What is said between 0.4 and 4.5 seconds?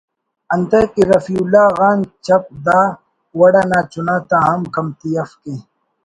انتئے کہ رفیع اللہ غان چَپ دا وڑ انا چنا تا